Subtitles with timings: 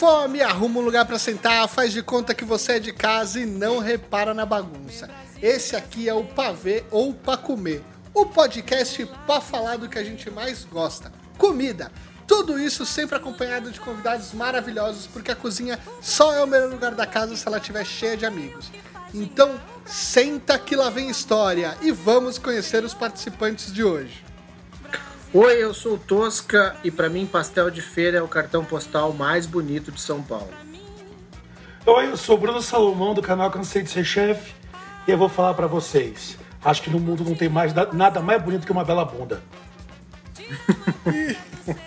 [0.00, 3.44] fome, arruma um lugar para sentar, faz de conta que você é de casa e
[3.44, 5.10] não repara na bagunça.
[5.42, 10.02] Esse aqui é o Pavê ou Pra Comer, o podcast pra falar do que a
[10.02, 11.92] gente mais gosta: comida.
[12.26, 16.94] Tudo isso sempre acompanhado de convidados maravilhosos, porque a cozinha só é o melhor lugar
[16.94, 18.72] da casa se ela estiver cheia de amigos.
[19.12, 24.29] Então, senta que lá vem história e vamos conhecer os participantes de hoje.
[25.32, 29.12] Oi, eu sou o Tosca e para mim pastel de feira é o cartão postal
[29.12, 30.50] mais bonito de São Paulo.
[31.86, 34.52] Oi, eu sou o Bruno Salomão do canal Cansei de Ser Chefe
[35.06, 36.36] e eu vou falar para vocês.
[36.64, 39.40] Acho que no mundo não tem mais nada mais bonito que uma bela bunda.
[41.06, 41.36] e,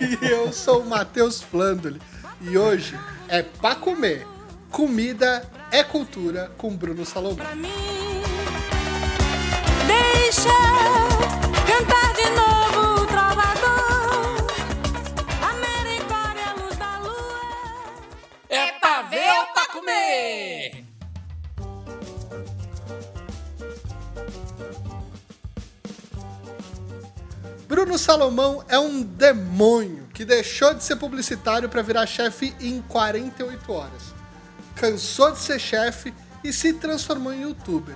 [0.02, 2.00] e eu sou o Matheus Flandoli
[2.40, 2.98] e hoje
[3.28, 4.26] é pra comer.
[4.70, 7.36] Comida é cultura com Bruno Salomão.
[7.36, 7.68] Pra mim,
[9.86, 11.43] deixa
[27.84, 33.70] Bruno Salomão é um demônio que deixou de ser publicitário para virar chefe em 48
[33.70, 34.14] horas.
[34.74, 37.94] Cansou de ser chefe e se transformou em youtuber.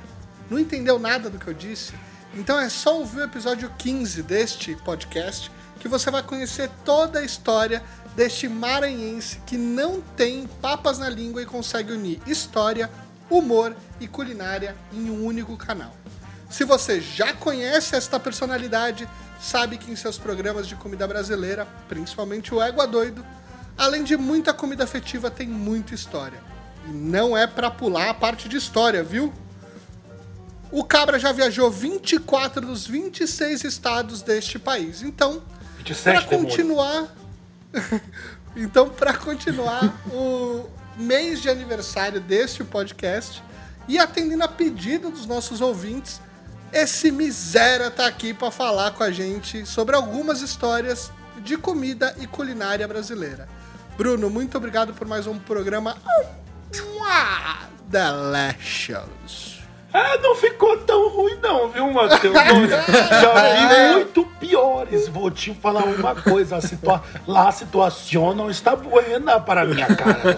[0.50, 1.94] Não entendeu nada do que eu disse?
[2.34, 7.24] Então é só ouvir o episódio 15 deste podcast que você vai conhecer toda a
[7.24, 7.82] história
[8.14, 12.90] deste maranhense que não tem papas na língua e consegue unir história,
[13.30, 15.96] humor e culinária em um único canal.
[16.50, 19.08] Se você já conhece esta personalidade,
[19.40, 23.24] sabe que em seus programas de comida brasileira, principalmente o Égua Doido,
[23.76, 26.40] além de muita comida afetiva, tem muita história.
[26.86, 29.32] E não é para pular a parte de história, viu?
[30.70, 35.02] O Cabra já viajou 24 dos 26 estados deste país.
[35.02, 35.42] Então,
[36.02, 37.14] para continuar,
[38.54, 43.42] então para continuar o mês de aniversário deste podcast
[43.86, 46.20] e atendendo a pedido dos nossos ouvintes,
[46.72, 52.26] esse miséria tá aqui para falar com a gente sobre algumas histórias de comida e
[52.26, 53.48] culinária brasileira.
[53.96, 55.96] Bruno, muito obrigado por mais um programa
[57.88, 59.58] Delicious.
[59.92, 62.34] Ah, não ficou tão ruim não, viu, Matheus?
[62.36, 65.08] Já vi muito piores.
[65.08, 66.56] Vou te falar uma coisa.
[66.56, 70.36] A situa lá a situação não está buena para minha cara.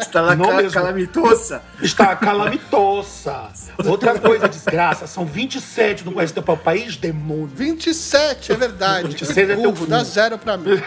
[0.00, 1.62] Está não cal calamitosa.
[1.80, 3.48] Está calamitosa.
[3.86, 5.06] Outra coisa, desgraça.
[5.06, 7.46] São 27 no Oeste do país, demônio.
[7.46, 9.08] 27, é verdade.
[9.08, 10.80] 26 é teu Dá zero para mim.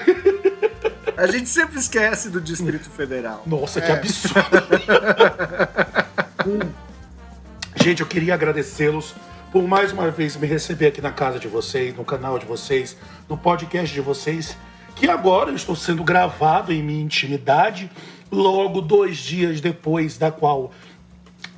[1.15, 3.43] A gente sempre esquece do Distrito Federal.
[3.45, 3.95] Nossa, que é.
[3.95, 4.47] absurdo.
[7.75, 9.13] Gente, eu queria agradecê-los
[9.57, 12.95] por mais uma vez me receber aqui na casa de vocês, no canal de vocês,
[13.27, 14.55] no podcast de vocês,
[14.95, 17.89] que agora estou sendo gravado em minha intimidade,
[18.31, 20.71] logo dois dias depois da qual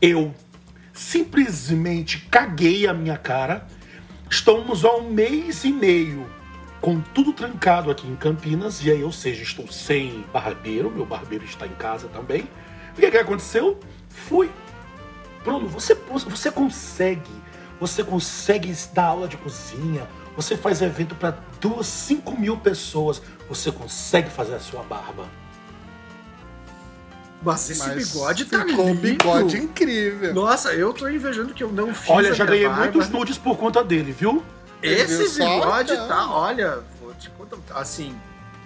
[0.01, 0.33] eu
[0.93, 3.67] simplesmente caguei a minha cara.
[4.29, 6.25] Estamos há um mês e meio
[6.79, 11.43] com tudo trancado aqui em Campinas, e aí, ou seja, estou sem barbeiro, meu barbeiro
[11.43, 12.47] está em casa também.
[12.93, 13.77] O que, que aconteceu?
[14.07, 14.49] Fui
[15.43, 17.31] Bruno, você, você consegue,
[17.79, 23.71] você consegue dar aula de cozinha, você faz evento para duas, cinco mil pessoas, você
[23.71, 25.25] consegue fazer a sua barba.
[27.41, 30.33] Mas esse Mas bigode tá ficou um bigode incrível.
[30.33, 32.83] Nossa, eu tô invejando que eu não fiz Olha, já ganhei barba.
[32.83, 34.43] muitos nudes por conta dele, viu?
[34.81, 38.13] Esse bigode tá, olha, vou te contar, assim,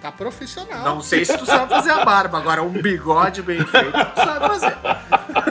[0.04, 0.84] Tá profissional.
[0.84, 4.48] Não sei se tu sabe fazer a barba, agora um bigode bem feito tu sabe
[4.48, 4.76] fazer.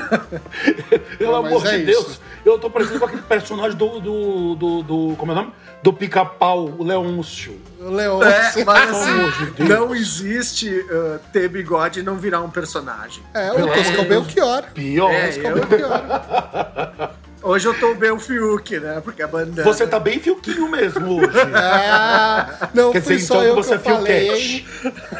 [1.18, 2.22] Pelo amor é de Deus, isso.
[2.46, 4.00] Eu tô parecendo com aquele personagem do.
[4.00, 5.54] do, do, do como é o nome?
[5.82, 7.60] Do pica-pau, o Leôncio.
[7.80, 8.62] O Leôncio.
[8.62, 13.24] É, mas assim, não existe uh, ter bigode e não virar um personagem.
[13.34, 14.64] É, o Toscão Belchior.
[14.74, 15.12] Pior.
[15.12, 15.66] É, eu...
[15.66, 16.02] Belchior.
[17.44, 19.02] Hoje eu tô bem o Fiuk, né?
[19.04, 19.64] Porque a bandana.
[19.64, 21.38] Você tá bem Fiuquinho mesmo hoje.
[21.54, 24.66] Ah, não Quer fui dizer, só então eu você que eu falei.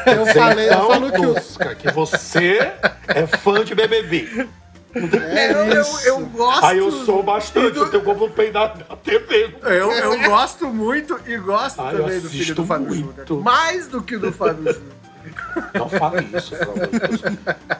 [0.06, 1.74] Eu falei, então, eu falo que, eu...
[1.76, 2.72] que você
[3.08, 4.48] é fã de BBB.
[4.94, 6.64] É eu, eu, eu, gosto.
[6.64, 7.80] Aí eu sou bastante, do...
[7.80, 9.56] eu tenho como peidar na TV.
[9.62, 13.42] Eu, eu gosto muito e gosto Ai, também do filho do Fábio Júnior.
[13.42, 14.94] Mais do que do Fábio Júnior.
[15.74, 17.20] Não fale isso, pelo amor de Deus.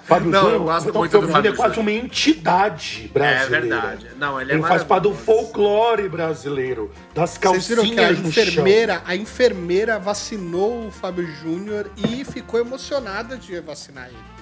[0.05, 3.57] Fábio não, Júnior, eu gosto então, muito do Fábio é quase uma entidade brasileira.
[3.57, 4.07] É verdade.
[4.17, 9.99] Não, ele é ele faz parte do folclore brasileiro, das calcinhas a enfermeira, a enfermeira
[9.99, 14.34] vacinou o Fábio Júnior e ficou emocionada de vacinar ele.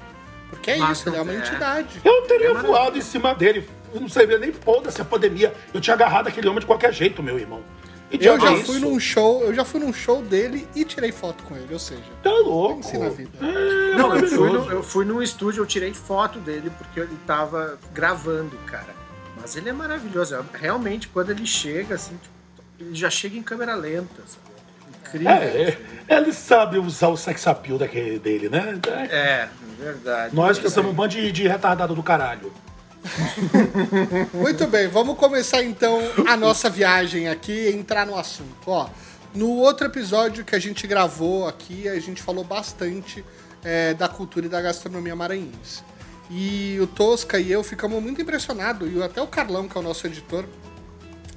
[0.53, 1.37] Porque é Mas isso, ele é uma é.
[1.37, 2.01] entidade.
[2.05, 3.67] Eu teria é voado em cima dele.
[3.95, 5.53] Eu não sabia nem pô dessa pandemia.
[5.73, 7.63] Eu tinha agarrado aquele homem de qualquer jeito, meu irmão.
[8.11, 11.11] E Eu já disso- fui num show, eu já fui num show dele e tirei
[11.11, 12.77] foto com ele, ou seja, Tá louco.
[12.83, 13.31] Pense na vida.
[13.41, 17.17] É, Não, eu fui, no, eu fui num estúdio, eu tirei foto dele porque ele
[17.27, 18.95] tava gravando, cara.
[19.41, 20.45] Mas ele é maravilhoso.
[20.53, 22.35] Realmente, quando ele chega, assim, tipo,
[22.79, 24.53] ele já chega em câmera lenta, sabe?
[25.01, 25.31] Incrível.
[25.31, 25.79] É,
[26.09, 28.79] é, ele sabe usar o sex appeal daquele, dele, né?
[29.11, 29.49] É.
[29.83, 30.35] Verdade.
[30.35, 32.53] Nós que somos um bando de, de retardado do caralho.
[34.33, 38.69] Muito bem, vamos começar então a nossa viagem aqui e entrar no assunto.
[38.69, 38.89] Ó,
[39.35, 43.25] no outro episódio que a gente gravou aqui, a gente falou bastante
[43.65, 45.83] é, da cultura e da gastronomia maranhense.
[46.31, 49.83] E o Tosca e eu ficamos muito impressionados, e até o Carlão, que é o
[49.83, 50.45] nosso editor,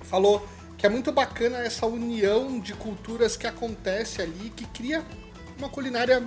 [0.03, 0.47] falou
[0.77, 5.03] que é muito bacana essa união de culturas que acontece ali, que cria
[5.57, 6.23] uma culinária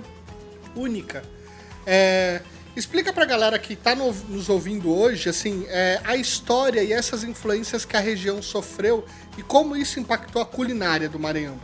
[0.75, 1.23] única.
[1.85, 2.41] É,
[2.75, 7.23] explica pra galera que tá no- nos ouvindo hoje, assim, é, a história e essas
[7.23, 9.05] influências que a região sofreu
[9.37, 11.57] e como isso impactou a culinária do Maranhão.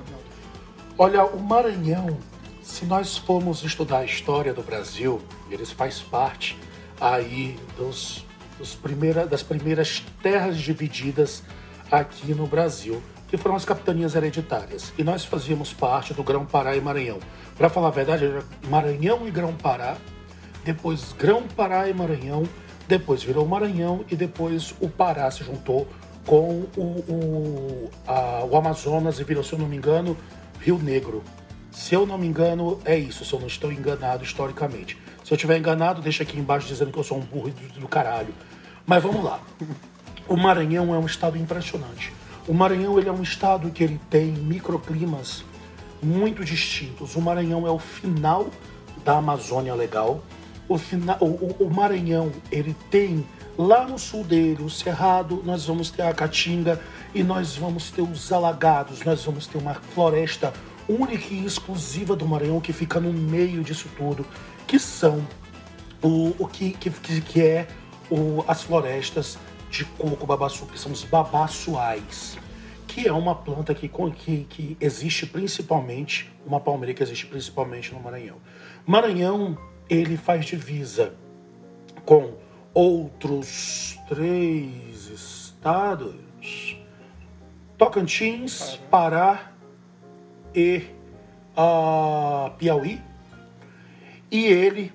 [0.97, 2.17] Olha, o Maranhão,
[2.63, 5.21] se nós formos estudar a história do Brasil,
[5.51, 6.57] eles faz parte
[6.99, 8.25] aí dos,
[8.57, 11.43] dos primeira, das primeiras terras divididas
[11.91, 14.93] aqui no Brasil, que foram as capitanias hereditárias.
[14.97, 17.19] E nós fazíamos parte do Grão-Pará e Maranhão.
[17.57, 19.97] Para falar a verdade, era Maranhão e Grão-Pará,
[20.63, 22.43] depois Grão-Pará e Maranhão,
[22.87, 25.87] depois virou Maranhão e depois o Pará se juntou
[26.25, 30.17] com o, o, a- o Amazonas e virou, se eu não me engano,
[30.59, 31.23] Rio Negro.
[31.71, 34.97] Se eu não me engano, é isso, se eu não estou enganado historicamente.
[35.23, 37.87] Se eu estiver enganado, deixa aqui embaixo dizendo que eu sou um burro do, do
[37.87, 38.33] caralho.
[38.85, 39.39] Mas vamos lá.
[40.27, 42.13] O Maranhão é um estado impressionante.
[42.47, 45.43] O Maranhão ele é um estado que ele tem microclimas
[46.01, 47.15] muito distintos.
[47.15, 48.47] O Maranhão é o final
[49.03, 50.21] da Amazônia legal.
[50.67, 51.25] O, fina, o,
[51.63, 53.25] o- Maranhão ele tem
[53.57, 56.79] lá no sul dele o Cerrado, nós vamos ter a Caatinga
[57.13, 60.51] e nós vamos ter os alagados, nós vamos ter uma floresta
[60.87, 64.25] única e exclusiva do Maranhão que fica no meio disso tudo,
[64.67, 65.25] que são
[66.03, 66.89] o, o que, que
[67.21, 67.67] que é
[68.09, 69.37] o, as florestas
[69.75, 72.37] de coco babaçu, que são os babaçuais,
[72.87, 77.99] que é uma planta que, que, que existe principalmente, uma palmeira que existe principalmente no
[77.99, 78.37] Maranhão.
[78.85, 79.57] Maranhão,
[79.89, 81.13] ele faz divisa
[82.05, 82.35] com
[82.73, 86.77] outros três estados,
[87.77, 89.51] Tocantins, Pará
[90.53, 90.83] e
[91.57, 93.01] ah, Piauí,
[94.31, 94.93] e ele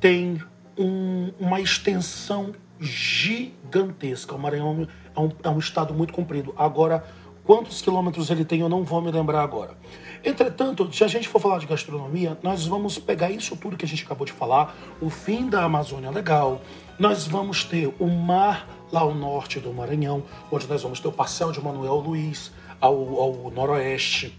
[0.00, 0.42] tem
[0.76, 4.34] um- uma extensão gigantesca.
[4.34, 4.86] O Maranhão
[5.16, 6.54] é um, é um estado muito comprido.
[6.56, 7.04] Agora,
[7.44, 9.76] quantos quilômetros ele tem, eu não vou me lembrar agora.
[10.24, 13.88] Entretanto, se a gente for falar de gastronomia, nós vamos pegar isso tudo que a
[13.88, 16.60] gente acabou de falar, o fim da Amazônia Legal,
[16.98, 21.12] nós vamos ter o mar lá ao norte do Maranhão, onde nós vamos ter o
[21.12, 24.36] Parcel de Manuel Luiz ao, ao noroeste,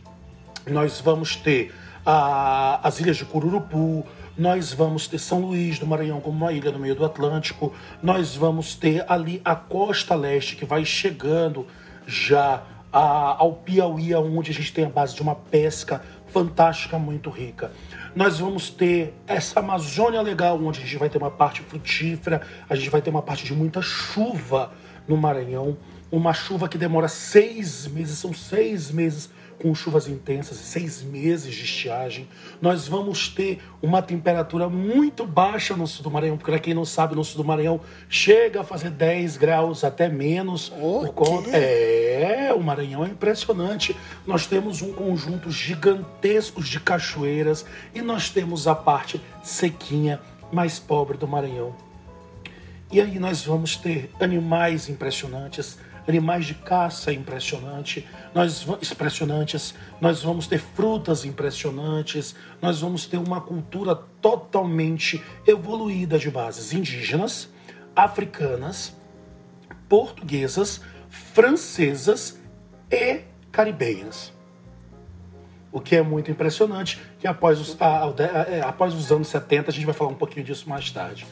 [0.67, 1.73] nós vamos ter
[2.05, 4.05] a- as ilhas de Cururupu,
[4.39, 8.37] nós vamos ter São Luís do Maranhão como uma ilha no meio do Atlântico, nós
[8.37, 11.67] vamos ter ali a costa leste que vai chegando
[12.07, 17.29] já a- ao Piauí, onde a gente tem a base de uma pesca fantástica, muito
[17.29, 17.71] rica.
[18.15, 22.75] Nós vamos ter essa Amazônia legal, onde a gente vai ter uma parte frutífera, a
[22.75, 24.71] gente vai ter uma parte de muita chuva
[25.05, 25.77] no Maranhão,
[26.09, 29.29] uma chuva que demora seis meses, são seis meses
[29.61, 32.27] com chuvas intensas e seis meses de estiagem.
[32.61, 36.85] Nós vamos ter uma temperatura muito baixa no sul do Maranhão, porque para quem não
[36.85, 40.71] sabe, no sul do Maranhão chega a fazer 10 graus, até menos.
[40.79, 41.49] O por conta...
[41.51, 43.95] É, o Maranhão é impressionante.
[44.25, 50.19] Nós temos um conjunto gigantesco de cachoeiras e nós temos a parte sequinha
[50.51, 51.75] mais pobre do Maranhão.
[52.91, 60.47] E aí nós vamos ter animais impressionantes, animais de caça impressionante, nós impressionantes, nós vamos
[60.47, 67.49] ter frutas impressionantes, nós vamos ter uma cultura totalmente evoluída de bases indígenas,
[67.95, 68.95] africanas,
[69.87, 72.39] portuguesas, francesas
[72.91, 73.21] e
[73.51, 74.31] caribenhas.
[75.71, 77.77] O que é muito impressionante, que após os,
[78.49, 81.27] é, após os anos 70, a gente vai falar um pouquinho disso mais tarde.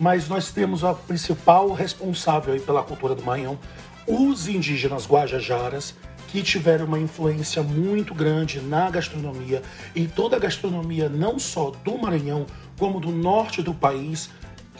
[0.00, 3.58] Mas nós temos a principal responsável pela cultura do Maranhão,
[4.06, 5.94] os indígenas guajajaras,
[6.28, 9.62] que tiveram uma influência muito grande na gastronomia,
[9.94, 12.46] e toda a gastronomia não só do Maranhão,
[12.78, 14.30] como do norte do país,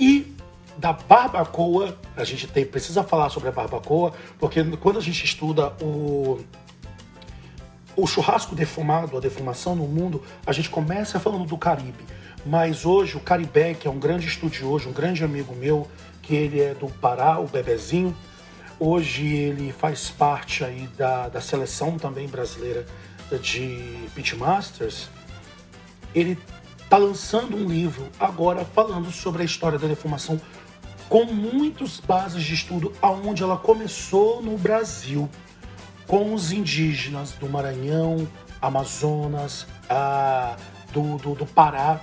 [0.01, 0.35] e
[0.79, 5.75] da barbacoa, a gente tem, precisa falar sobre a barbacoa, porque quando a gente estuda
[5.81, 6.41] o,
[7.95, 12.05] o churrasco defumado, a defumação no mundo, a gente começa falando do Caribe.
[12.45, 15.87] Mas hoje o Caribé, que é um grande estudioso, um grande amigo meu,
[16.23, 18.17] que ele é do Pará, o Bebezinho,
[18.85, 22.85] Hoje ele faz parte aí da, da seleção também brasileira
[23.41, 25.09] de Pitmasters.
[26.13, 26.37] Ele
[26.83, 30.41] está lançando um livro agora falando sobre a história da defumação
[31.09, 35.31] com muitas bases de estudo aonde ela começou no Brasil,
[36.09, 38.27] com os indígenas do Maranhão,
[38.61, 40.57] Amazonas, a,
[40.93, 42.01] do, do, do Pará,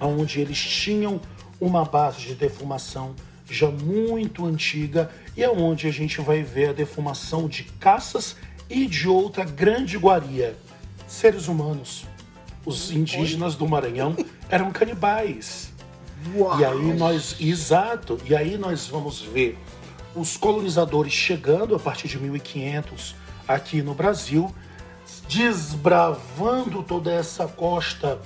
[0.00, 1.20] onde eles tinham
[1.60, 3.14] uma base de defumação
[3.48, 8.36] já muito antiga e é onde a gente vai ver a defumação de caças
[8.68, 10.56] e de outra grande iguaria,
[11.06, 12.04] seres humanos.
[12.64, 14.16] Os indígenas do Maranhão
[14.48, 15.72] eram canibais.
[16.36, 16.60] Uau.
[16.60, 19.58] E aí nós, exato, e aí nós vamos ver
[20.14, 23.14] os colonizadores chegando a partir de 1500
[23.48, 24.54] aqui no Brasil,
[25.28, 28.20] desbravando toda essa costa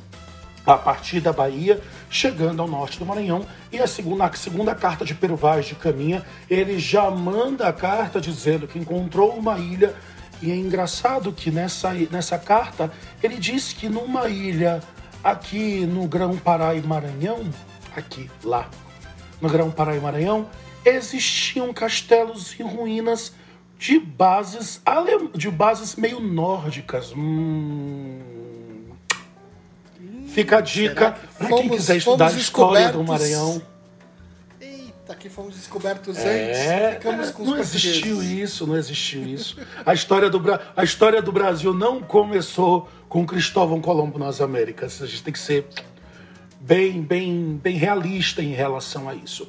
[0.66, 1.80] a partir da Bahia,
[2.10, 3.46] chegando ao norte do Maranhão.
[3.70, 7.72] E a segunda, a segunda carta de Pero Vaz de Caminha, ele já manda a
[7.72, 9.94] carta dizendo que encontrou uma ilha.
[10.42, 12.92] E é engraçado que nessa, nessa carta
[13.22, 14.82] ele diz que numa ilha
[15.22, 17.48] aqui no Grão-Pará e Maranhão,
[17.96, 18.68] aqui, lá,
[19.40, 20.48] no Grão-Pará e Maranhão,
[20.84, 23.32] existiam castelos em ruínas
[23.78, 25.28] de bases ale...
[25.34, 27.12] de bases meio nórdicas.
[27.16, 28.35] Hum...
[30.36, 33.62] Fica a dica para quem quiser estudar a história do Maranhão.
[34.60, 36.28] Eita, que fomos descobertos antes.
[36.28, 39.56] É, Ficamos com os não existiu isso, não existiu isso.
[39.86, 40.38] A história, do,
[40.76, 45.00] a história do Brasil não começou com Cristóvão Colombo nas Américas.
[45.00, 45.68] A gente tem que ser
[46.60, 49.48] bem, bem, bem realista em relação a isso.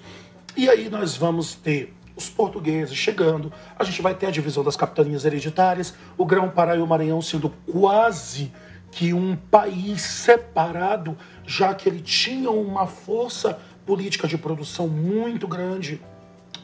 [0.56, 4.78] E aí nós vamos ter os portugueses chegando, a gente vai ter a divisão das
[4.78, 8.54] capitanias hereditárias, o Grão-Pará e o Maranhão sendo quase
[8.92, 16.02] que um país separado, já que ele tinha uma força política de produção muito grande,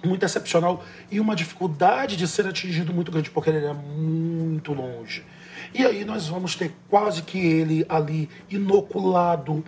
[0.04, 5.24] muito excepcional e uma dificuldade de ser atingido muito grande, porque ele era muito longe.
[5.74, 9.64] E aí nós vamos ter quase que ele ali inoculado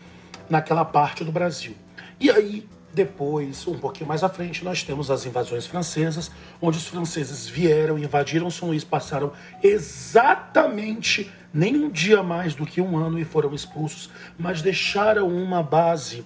[0.50, 1.76] naquela parte do Brasil.
[2.20, 6.32] E aí, depois, um pouquinho mais à frente, nós temos as invasões francesas,
[6.62, 9.34] onde os franceses vieram, invadiram São Luís, passaram
[9.64, 15.64] exatamente nem um dia mais do que um ano e foram expulsos, mas deixaram uma
[15.64, 16.26] base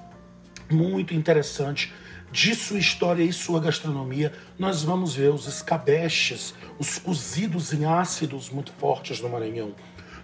[0.72, 1.94] muito interessante
[2.32, 4.34] de sua história e sua gastronomia.
[4.58, 9.76] Nós vamos ver os escabeches, os cozidos em ácidos muito fortes no Maranhão.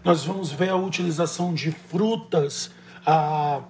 [0.03, 2.71] Nós vamos ver a utilização de frutas
[3.05, 3.61] ah,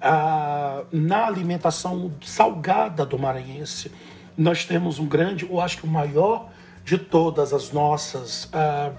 [0.00, 3.90] ah, na alimentação salgada do maranhense.
[4.38, 6.50] Nós temos um grande, eu acho que o maior
[6.84, 8.92] de todas as nossas ah,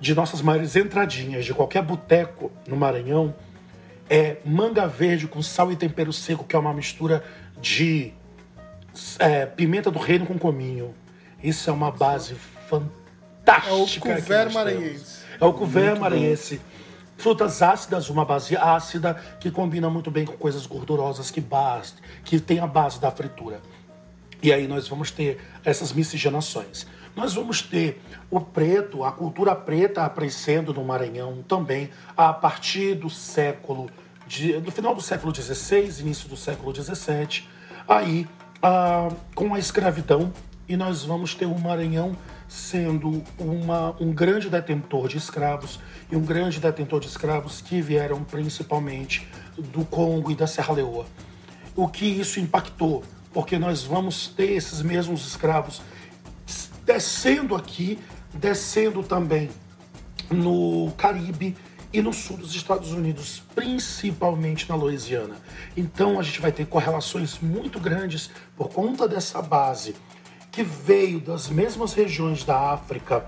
[0.00, 3.34] de nossas maiores entradinhas de qualquer boteco no Maranhão
[4.08, 7.22] é manga verde com sal e tempero seco, que é uma mistura
[7.60, 8.12] de
[9.18, 10.92] é, pimenta do reino com cominho.
[11.42, 12.34] Isso é uma base
[12.68, 13.70] fantástica.
[13.70, 15.20] É o que couvert maranhense.
[15.40, 16.60] É o couvert maranhense.
[17.16, 22.40] Frutas ácidas, uma base ácida que combina muito bem com coisas gordurosas que basta, que
[22.40, 23.60] tem a base da fritura.
[24.42, 26.86] E aí nós vamos ter essas miscigenações.
[27.14, 28.00] Nós vamos ter
[28.30, 33.90] o preto, a cultura preta aparecendo no Maranhão também a partir do século,
[34.26, 37.48] de, do final do século XVI, início do século XVII,
[37.88, 38.26] aí
[38.62, 40.32] ah, com a escravidão
[40.68, 46.20] e nós vamos ter o Maranhão sendo uma, um grande detentor de escravos e um
[46.20, 49.26] grande detentor de escravos que vieram principalmente
[49.58, 51.06] do Congo e da Serra Leoa.
[51.74, 53.02] O que isso impactou?
[53.32, 55.82] Porque nós vamos ter esses mesmos escravos
[56.92, 58.00] descendo aqui,
[58.34, 59.48] descendo também
[60.28, 61.56] no Caribe
[61.92, 65.36] e no sul dos Estados Unidos, principalmente na Louisiana.
[65.76, 69.94] Então a gente vai ter correlações muito grandes por conta dessa base
[70.50, 73.24] que veio das mesmas regiões da África,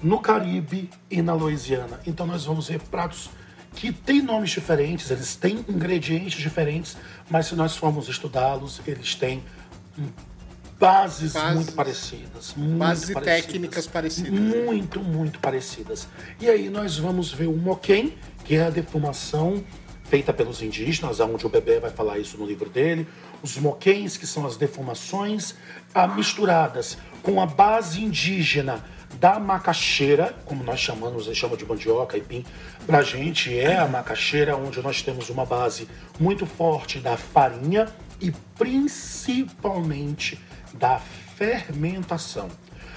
[0.00, 2.00] no Caribe e na Louisiana.
[2.06, 3.30] Então nós vamos ver pratos
[3.74, 6.96] que têm nomes diferentes, eles têm ingredientes diferentes,
[7.28, 9.42] mas se nós formos estudá-los, eles têm
[10.82, 12.54] bases, muito parecidas.
[12.56, 14.32] Muito Bases e técnicas parecidas.
[14.32, 16.08] Muito, muito parecidas.
[16.40, 19.62] E aí nós vamos ver o moquém, que é a defumação
[20.04, 23.06] feita pelos indígenas, onde o bebê vai falar isso no livro dele.
[23.42, 25.54] Os moquéns, que são as defumações
[25.94, 28.84] ah, misturadas com a base indígena
[29.20, 32.44] da macaxeira, como nós chamamos, a gente chama de mandioca, aipim,
[32.86, 35.86] pra gente é a macaxeira, onde nós temos uma base
[36.18, 37.86] muito forte da farinha
[38.20, 40.40] e principalmente
[40.74, 42.48] da fermentação.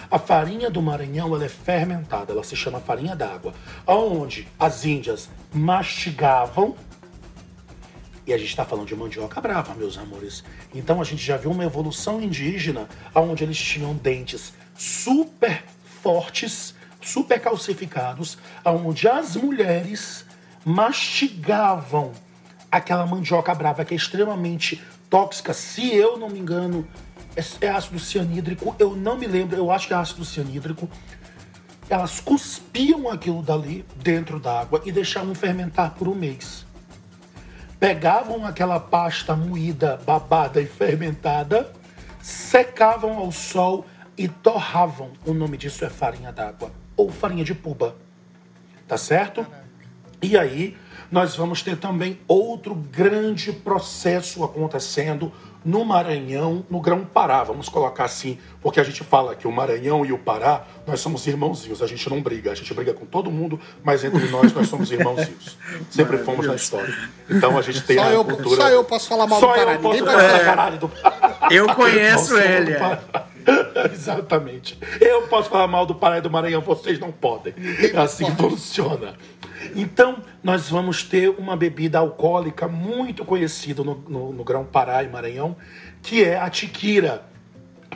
[0.09, 3.53] A farinha do Maranhão ela é fermentada, ela se chama farinha d'água,
[3.87, 6.75] onde as índias mastigavam
[8.27, 10.43] E a gente está falando de mandioca brava, meus amores.
[10.73, 15.63] Então a gente já viu uma evolução indígena onde eles tinham dentes super
[16.01, 20.25] fortes, super calcificados, onde as mulheres
[20.65, 22.11] mastigavam
[22.71, 25.53] aquela mandioca brava que é extremamente tóxica.
[25.53, 26.87] Se eu não me engano,
[27.35, 28.75] é, é ácido cianídrico.
[28.79, 30.89] Eu não me lembro, eu acho que é ácido cianídrico.
[31.89, 36.65] Elas cuspiam aquilo dali dentro d'água e deixavam fermentar por um mês
[37.79, 41.71] pegavam aquela pasta moída, babada e fermentada,
[42.19, 43.85] secavam ao sol
[44.17, 45.11] e torravam.
[45.25, 47.95] O nome disso é farinha d'água ou farinha de puba.
[48.87, 49.45] Tá certo?
[50.21, 50.75] E aí
[51.11, 55.31] nós vamos ter também outro grande processo acontecendo
[55.65, 60.13] no Maranhão, no Grão-Pará, vamos colocar assim, porque a gente fala que o Maranhão e
[60.13, 63.59] o Pará, nós somos irmãozinhos, a gente não briga, a gente briga com todo mundo,
[63.83, 65.57] mas entre nós nós somos irmãozinhos.
[65.89, 66.93] Sempre fomos na história.
[67.27, 68.61] Então a gente tem Só a eu, cultura...
[68.61, 69.73] só eu posso falar mal Só do Pará.
[69.73, 70.39] eu posso falar falar.
[70.45, 71.35] caralho do Pará.
[71.51, 72.99] Eu conheço ele, é.
[73.93, 74.77] Exatamente.
[74.99, 77.53] Eu posso falar mal do Pará e do Maranhão, vocês não podem.
[77.93, 79.13] É assim que funciona.
[79.75, 85.07] Então, nós vamos ter uma bebida alcoólica muito conhecida no, no, no Grão Pará e
[85.07, 85.55] Maranhão,
[86.01, 87.23] que é a tiquira,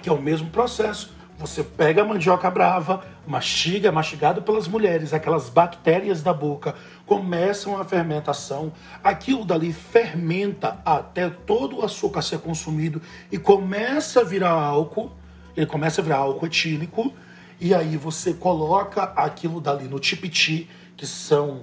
[0.02, 1.14] que é o mesmo processo.
[1.40, 7.80] Você pega a mandioca brava, mastiga, é mastigado pelas mulheres, aquelas bactérias da boca começam
[7.80, 14.52] a fermentação, aquilo dali fermenta até todo o açúcar ser consumido e começa a virar
[14.52, 15.14] álcool,
[15.56, 17.14] ele começa a virar álcool etílico,
[17.58, 21.62] e aí você coloca aquilo dali no tipiti, que são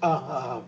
[0.00, 0.62] ah,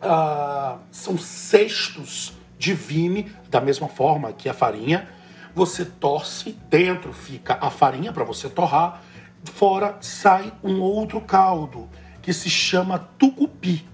[0.00, 5.06] ah, são cestos de vime, da mesma forma que a farinha.
[5.54, 9.02] Você torce, dentro fica a farinha para você torrar,
[9.44, 11.86] fora sai um outro caldo
[12.22, 13.86] que se chama tucupi.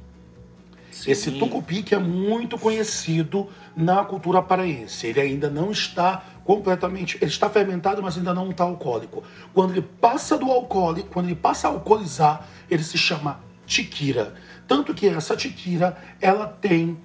[1.05, 5.09] Esse tucupi que é muito conhecido na cultura paraense.
[5.09, 9.23] Ele ainda não está completamente, ele está fermentado, mas ainda não está alcoólico.
[9.53, 14.33] Quando ele passa do alcoólico, quando ele passa a alcoolizar, ele se chama tiquira.
[14.67, 16.97] Tanto que essa tiquira, ela tem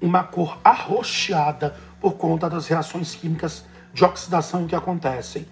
[0.00, 5.46] uma cor arroxeada por conta das reações químicas de oxidação que acontecem.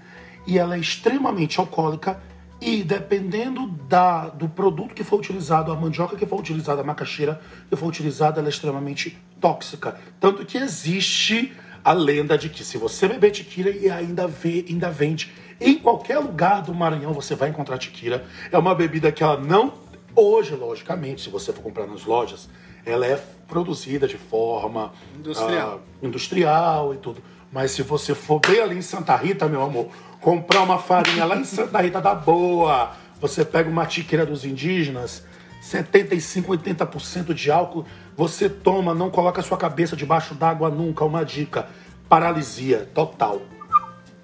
[0.46, 2.18] E ela é extremamente alcoólica
[2.58, 7.38] e dependendo da, do produto que for utilizado, a mandioca que for utilizada, a macaxeira
[7.68, 10.00] que for utilizada, ela é extremamente tóxica.
[10.18, 11.54] Tanto que existe
[11.86, 16.18] a lenda de que se você beber tiquira e ainda, vê, ainda vende em qualquer
[16.18, 18.24] lugar do Maranhão, você vai encontrar tiquira.
[18.50, 19.72] É uma bebida que ela não,
[20.12, 22.48] hoje, logicamente, se você for comprar nas lojas,
[22.84, 25.80] ela é produzida de forma Industrial.
[25.80, 27.22] ah, industrial e tudo.
[27.52, 29.86] Mas se você for bem ali em Santa Rita, meu amor,
[30.20, 35.24] comprar uma farinha lá em Santa Rita da boa, você pega uma tiqueira dos indígenas,
[35.66, 37.84] 75, 80% de álcool,
[38.16, 41.68] você toma, não coloca a sua cabeça debaixo d'água nunca, uma dica.
[42.08, 43.42] Paralisia total.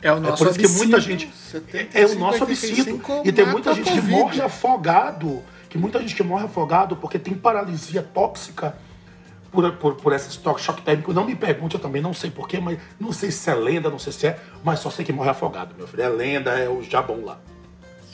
[0.01, 1.29] É o É nosso por isso que muita gente.
[1.33, 2.43] 75, É o nosso.
[2.45, 4.11] 85 E tem muita gente que Covid.
[4.11, 5.43] morre afogado.
[5.69, 8.77] Que muita gente que morre afogado porque tem paralisia tóxica
[9.51, 11.13] por, por, por esse choque, choque térmico.
[11.13, 13.99] Não me pergunte, eu também não sei porquê, mas não sei se é lenda, não
[13.99, 16.03] sei se é, mas só sei que morre afogado, meu filho.
[16.03, 17.39] É lenda, é o jabão lá.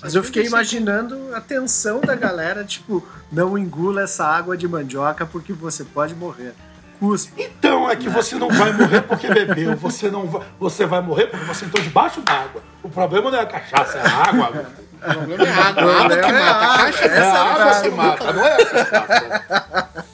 [0.00, 5.26] Mas eu fiquei imaginando a tensão da galera, tipo, não engula essa água de mandioca
[5.26, 6.54] porque você pode morrer.
[6.98, 7.32] Cuspe.
[7.40, 11.26] Então é que você não vai morrer porque bebeu, você não vai, você vai morrer
[11.26, 12.62] porque você entrou debaixo d'água.
[12.82, 14.66] O problema não é a cachaça, é a água.
[14.98, 15.92] O problema é a água.
[15.92, 16.74] A água que É mata.
[16.74, 20.04] A caixa É a água água que mata, não é a cachaça.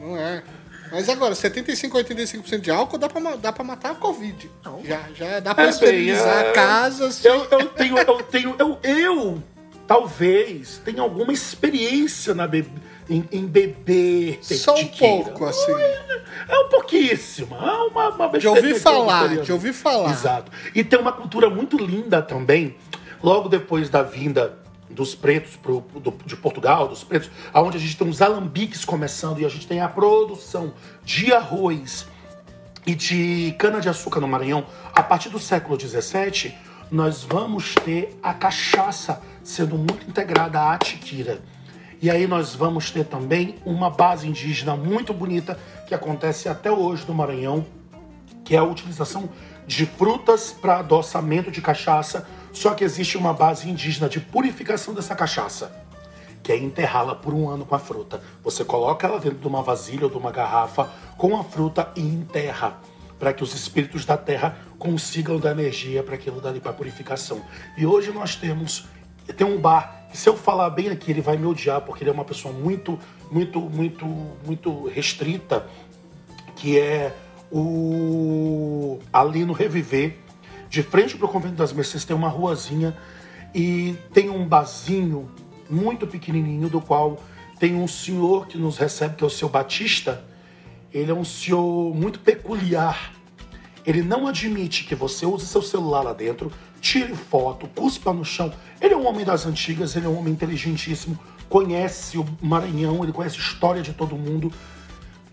[0.00, 0.42] Não é.
[0.92, 4.50] Mas agora, 75, 85% de álcool dá pra, dá pra matar a Covid.
[4.84, 6.52] Já, já dá pra É, esterilizar é.
[6.52, 7.24] casas.
[7.24, 9.42] Eu, eu tenho, eu tenho, eu, eu
[9.86, 12.66] talvez tenha alguma experiência na be-
[13.08, 15.72] em, em beber Só um pouco, assim.
[16.48, 17.54] É um pouquíssimo.
[17.56, 20.10] É uma, uma De ouvir falar, de ouvir falar.
[20.12, 20.50] Exato.
[20.74, 22.76] E tem uma cultura muito linda também,
[23.22, 24.58] logo depois da vinda
[24.92, 29.40] dos pretos pro, do- de Portugal, dos pretos, aonde a gente tem os alambiques começando
[29.40, 30.72] e a gente tem a produção
[31.04, 32.06] de arroz
[32.86, 36.54] e de cana-de-açúcar no Maranhão, a partir do século XVII,
[36.90, 41.40] nós vamos ter a cachaça sendo muito integrada à tiquira.
[42.00, 47.04] E aí nós vamos ter também uma base indígena muito bonita que acontece até hoje
[47.06, 47.64] no Maranhão,
[48.44, 49.28] que é a utilização
[49.66, 55.14] de frutas para adoçamento de cachaça, só que existe uma base indígena de purificação dessa
[55.14, 55.72] cachaça,
[56.42, 58.22] que é enterrá-la por um ano com a fruta.
[58.42, 62.00] Você coloca ela dentro de uma vasilha ou de uma garrafa com a fruta e
[62.00, 62.78] enterra,
[63.18, 67.40] para que os espíritos da terra consigam dar energia para aquilo dali para purificação.
[67.76, 68.86] E hoje nós temos
[69.36, 72.10] tem um bar que se eu falar bem aqui ele vai me odiar porque ele
[72.10, 72.98] é uma pessoa muito
[73.30, 74.04] muito muito
[74.44, 75.64] muito restrita
[76.56, 77.14] que é
[77.52, 80.16] o ali no Reviver,
[80.72, 82.96] de frente para o Convento das Mercês tem uma ruazinha
[83.54, 85.30] e tem um barzinho
[85.68, 87.22] muito pequenininho do qual
[87.60, 90.24] tem um senhor que nos recebe, que é o seu Batista.
[90.90, 93.12] Ele é um senhor muito peculiar.
[93.84, 98.50] Ele não admite que você use seu celular lá dentro, tire foto, cuspa no chão.
[98.80, 101.18] Ele é um homem das antigas, ele é um homem inteligentíssimo,
[101.50, 104.50] conhece o Maranhão, ele conhece a história de todo mundo,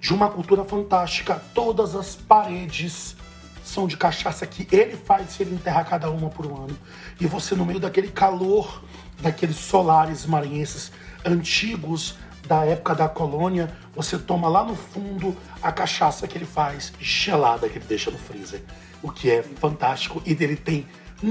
[0.01, 1.41] de uma cultura fantástica.
[1.53, 3.15] Todas as paredes
[3.63, 6.77] são de cachaça que ele faz se ele enterrar cada uma por um ano.
[7.19, 8.83] E você, no meio daquele calor,
[9.21, 10.91] daqueles solares maranhenses
[11.25, 12.17] antigos
[12.47, 17.69] da época da colônia, você toma lá no fundo a cachaça que ele faz, gelada,
[17.69, 18.61] que ele deixa no freezer.
[19.03, 20.21] O que é fantástico.
[20.25, 20.87] E ele tem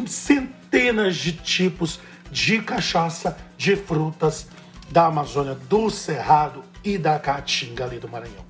[0.07, 1.99] centenas de tipos
[2.31, 4.47] de cachaça, de frutas
[4.91, 8.48] da Amazônia, do Cerrado e da Caatinga ali do Maranhão.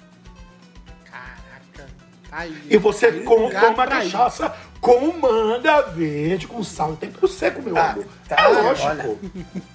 [2.30, 3.88] Aí, E você com, toma ir.
[3.88, 8.06] cachaça com manga verde, com sal e tempero seco, meu Tá, amor.
[8.28, 9.18] tá, é lógico.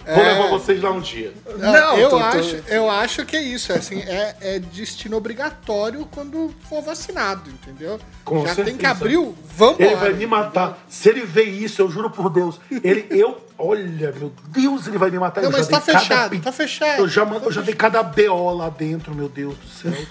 [0.05, 1.33] Vou levar vocês lá um dia.
[1.57, 3.71] Não, Não, eu, tô- tô- acho, eu acho que é isso.
[3.71, 7.99] é Assim, é, é destino obrigatório quando for vacinado, entendeu?
[8.25, 8.77] Com Já tem certeza.
[8.77, 9.35] que abrir o.
[9.55, 10.83] Vamos Ele vai me matar.
[10.89, 12.59] Se ele ver isso, eu juro por Deus.
[12.83, 15.41] Ele, eu, olha, meu Deus, ele vai me matar.
[15.41, 16.99] Não, Eu mas já tá cada fechado, pi- tá fechado.
[16.99, 19.93] Eu já, eu já dei cada BO lá dentro, meu Deus do céu.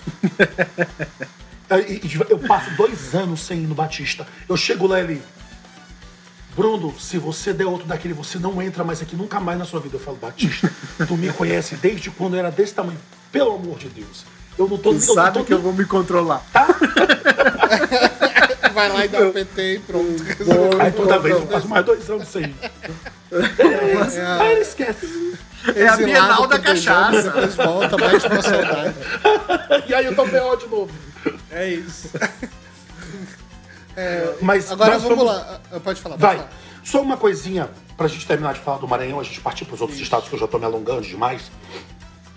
[2.29, 4.27] Eu passo dois anos sem ir no Batista.
[4.49, 5.23] Eu chego lá e ele.
[6.55, 9.81] Bruno, se você der outro daquele, você não entra mais aqui nunca mais na sua
[9.81, 9.97] vida.
[9.97, 10.71] Eu falo, Batista,
[11.09, 12.99] tu me conhece desde quando eu era desse tamanho.
[13.31, 14.25] Pelo amor de Deus.
[14.59, 16.45] Eu não tô Tu eu sabe tô- que eu vou me controlar.
[18.75, 20.23] Vai lá e dá o PT e pronto.
[20.81, 22.57] Aí toda vez eu passo mais dois anos sem ir.
[23.33, 25.39] É, Aí ele esquece.
[25.75, 27.23] É a Bienal da Cachaça.
[27.23, 28.95] Depois volta, bate uma saudade.
[29.89, 30.91] E aí eu tô BO de novo.
[31.51, 32.11] É isso.
[34.41, 35.61] Mas Agora vamos lá.
[35.73, 36.37] Ah, Pode falar, pode Vai.
[36.37, 36.53] falar.
[36.85, 40.01] Só uma coisinha pra gente terminar de falar do Maranhão, a gente partir pros outros
[40.01, 41.51] estados que eu já tô me alongando demais.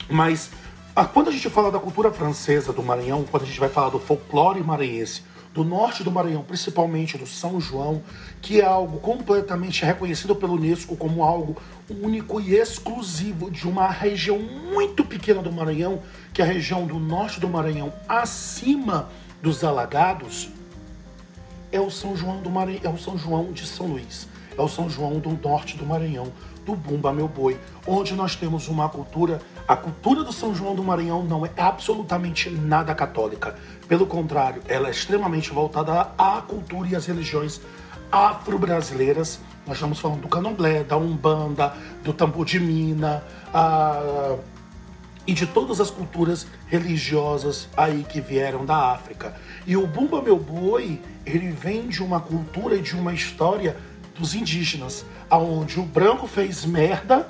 [0.09, 0.51] Mas
[0.95, 3.89] ah, quando a gente fala da cultura francesa do Maranhão, quando a gente vai falar
[3.89, 8.03] do folclore maranhense, do norte do Maranhão, principalmente do São João,
[8.41, 11.55] que é algo completamente reconhecido pelo Unesco como algo
[11.89, 16.01] único e exclusivo de uma região muito pequena do Maranhão,
[16.33, 19.09] que é a região do norte do Maranhão, acima
[19.41, 20.49] dos Alagados,
[21.75, 24.67] é o São João do Maranhão, é o São João de São Luís, é o
[24.67, 26.31] São João do norte do Maranhão,
[26.65, 30.83] do Bumba Meu Boi, onde nós temos uma cultura, a cultura do São João do
[30.83, 33.55] Maranhão não é absolutamente nada católica.
[33.87, 37.61] Pelo contrário, ela é extremamente voltada à cultura e às religiões
[38.11, 39.39] afro-brasileiras.
[39.67, 44.37] Nós estamos falando do candomblé, da umbanda, do tambor de mina, a
[45.27, 49.35] e de todas as culturas religiosas aí que vieram da África.
[49.65, 53.75] E o Bumba Meu Boi, ele vem de uma cultura e de uma história
[54.17, 57.27] dos indígenas, aonde o branco fez merda,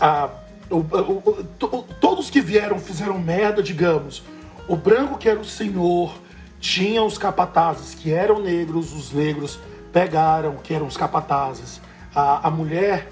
[0.00, 0.28] a,
[0.70, 4.22] o- o- o- to- todos que vieram fizeram merda, digamos.
[4.68, 6.14] O branco que era o senhor
[6.60, 9.58] tinha os capatazes que eram negros, os negros
[9.92, 11.80] pegaram que eram os capatazes.
[12.14, 13.08] A, a mulher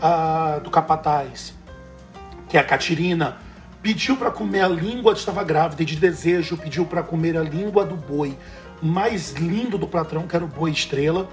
[0.00, 1.54] ah, do capataz
[2.48, 3.38] que é a Catirina,
[3.82, 7.84] pediu para comer a língua, estava grávida e de desejo, pediu para comer a língua
[7.84, 8.36] do boi
[8.82, 11.28] mais lindo do patrão, que era o boi estrela.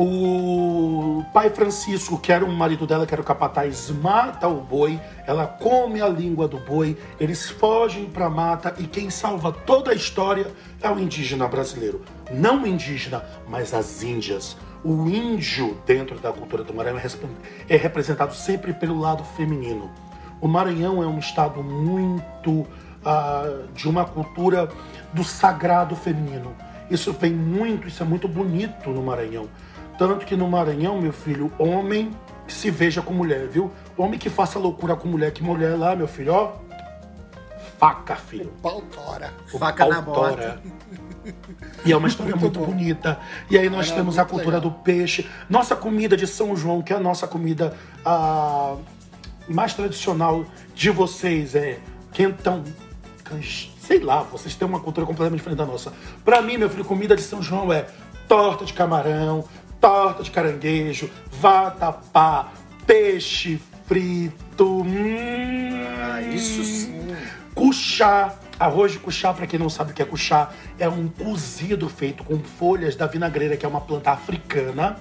[0.00, 4.98] O pai Francisco, que era o marido dela, que era o capataz, mata o boi,
[5.26, 9.94] ela come a língua do boi, eles fogem para mata e quem salva toda a
[9.94, 10.46] história
[10.80, 12.02] é o indígena brasileiro.
[12.32, 14.56] Não o indígena, mas as índias.
[14.84, 19.90] O índio, dentro da cultura do Maranhão, é é representado sempre pelo lado feminino.
[20.40, 22.66] O Maranhão é um estado muito
[23.04, 24.68] ah, de uma cultura
[25.12, 26.54] do sagrado feminino.
[26.90, 29.48] Isso vem muito, isso é muito bonito no Maranhão.
[29.98, 32.10] Tanto que no Maranhão, meu filho, homem
[32.46, 33.70] que se veja com mulher, viu?
[33.96, 36.52] Homem que faça loucura com mulher, que mulher lá, meu filho, ó.
[37.78, 38.52] Faca, filho.
[38.62, 39.32] Pau tora.
[39.52, 40.30] O Faca na pau bota.
[40.36, 40.62] tora.
[41.84, 42.66] E é uma história muito, bom.
[42.66, 43.18] bonita.
[43.50, 44.70] E aí nós Era temos a muito cultura legal.
[44.70, 45.28] do peixe.
[45.48, 48.76] Nossa comida de São João, que é a nossa comida ah,
[49.48, 51.78] mais tradicional de vocês, é
[52.12, 52.62] quentão.
[53.24, 55.92] canj- Sei lá, vocês têm uma cultura completamente diferente da nossa.
[56.24, 57.86] Pra mim, meu filho, comida de São João é
[58.28, 59.44] torta de camarão,
[59.80, 62.52] torta de caranguejo, vatapá,
[62.86, 64.82] peixe frito.
[64.82, 67.14] Hum, Ah, isso sim.
[67.54, 68.34] Cuchá.
[68.60, 72.24] Arroz de cuchá, para quem não sabe o que é cuchá, é um cozido feito
[72.24, 74.98] com folhas da vinagreira, que é uma planta africana,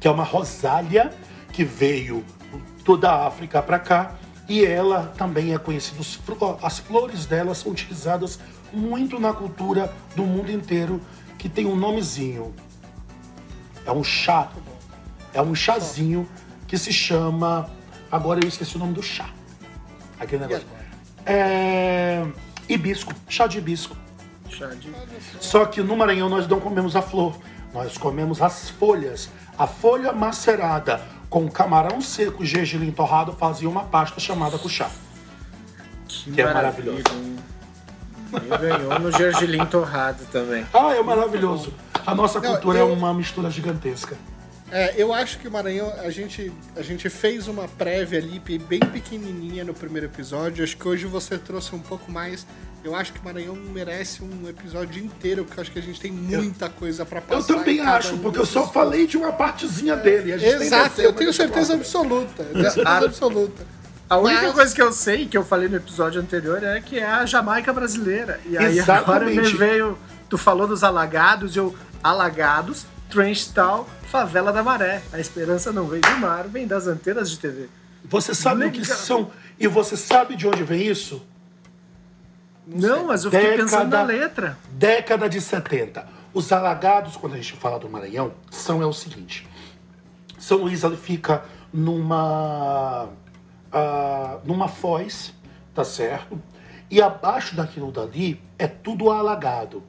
[0.00, 1.10] que é uma rosália
[1.52, 2.24] que veio
[2.84, 4.14] toda a África para cá
[4.48, 6.00] E ela também é conhecida,
[6.62, 8.38] as flores dela são utilizadas
[8.72, 11.00] muito na cultura do mundo inteiro,
[11.38, 12.54] que tem um nomezinho.
[13.86, 14.50] É um chá.
[15.32, 16.28] É um chazinho
[16.66, 17.70] que se chama.
[18.10, 19.28] Agora eu esqueci o nome do chá.
[20.18, 20.66] Aquele negócio.
[21.24, 22.26] É.
[22.68, 23.12] Hibisco.
[23.28, 23.96] Chá de hibisco.
[24.48, 24.92] Chá de...
[25.40, 27.36] Só que no Maranhão nós não comemos a flor,
[27.72, 29.30] nós comemos as folhas.
[29.58, 31.00] A folha macerada
[31.34, 34.88] com camarão seco e gergelim torrado fazia uma pasta chamada cuchá.
[36.06, 37.02] Que é maravilhoso.
[37.12, 37.36] hein?
[38.34, 40.64] E ganhou no gergelim torrado também.
[40.72, 41.74] Ah, é maravilhoso.
[42.06, 44.16] A nossa Não, cultura eu- é uma mistura gigantesca.
[44.70, 48.78] É, eu acho que o Maranhão, a gente, a gente fez uma prévia ali bem
[48.78, 50.62] pequenininha no primeiro episódio.
[50.62, 52.46] Acho que hoje você trouxe um pouco mais.
[52.84, 55.98] Eu acho que o Maranhão merece um episódio inteiro, porque eu acho que a gente
[55.98, 57.54] tem muita coisa pra Eu passar.
[57.54, 60.34] também em cada acho, um porque eu só falei de uma partezinha dele.
[60.34, 62.42] A gente nem Exato, eu tenho certeza absoluta.
[62.42, 63.66] eu tenho certeza absoluta.
[64.08, 66.98] A única Mas- coisa que eu sei, que eu falei no episódio anterior, é que
[66.98, 68.38] é a Jamaica brasileira.
[68.44, 69.56] E aí agora me Exatamente.
[69.56, 69.98] veio.
[70.28, 71.74] Tu falou dos alagados, eu.
[72.02, 75.00] Alagados, Trench Tal, Favela da Maré.
[75.10, 77.68] A esperança não vem do mar, vem das antenas de TV.
[78.04, 79.30] Você sabe o que são.
[79.58, 81.22] E você sabe de onde vem isso?
[82.66, 84.58] Não, mas eu fiquei Década- pensando na letra.
[84.70, 86.06] Década de 70.
[86.32, 89.46] Os alagados, quando a gente fala do Maranhão, são é o seguinte.
[90.38, 93.08] São Luís fica numa
[93.72, 95.34] ah, numa foz,
[95.74, 96.40] tá certo?
[96.90, 99.82] E abaixo daquilo dali é tudo alagado.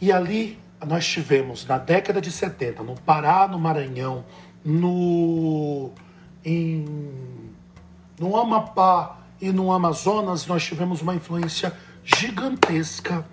[0.00, 4.24] E ali nós tivemos na década de 70, no Pará, no Maranhão,
[4.64, 5.90] no
[6.44, 6.84] em
[8.18, 11.72] no Amapá e no Amazonas, nós tivemos uma influência
[12.02, 13.24] gigantesca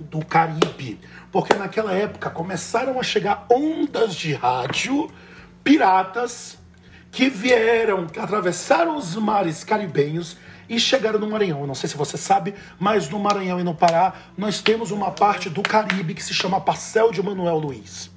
[0.00, 1.00] do Caribe.
[1.30, 5.10] Porque naquela época começaram a chegar ondas de rádio
[5.62, 6.56] piratas
[7.10, 10.36] que vieram, que atravessaram os mares caribenhos
[10.68, 11.60] e chegaram no Maranhão.
[11.60, 15.10] Eu não sei se você sabe, mas no Maranhão e no Pará nós temos uma
[15.10, 18.10] parte do Caribe que se chama Parcel de Manuel Luiz.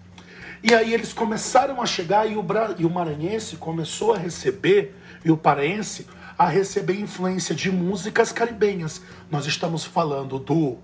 [0.63, 2.75] E aí eles começaram a chegar e o, Bra...
[2.77, 4.95] e o maranhense começou a receber,
[5.25, 6.05] e o paraense,
[6.41, 8.99] a receber influência de músicas caribenhas.
[9.29, 10.79] Nós estamos falando do